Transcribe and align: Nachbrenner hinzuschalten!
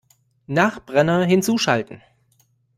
Nachbrenner 0.47 1.25
hinzuschalten! 1.25 2.01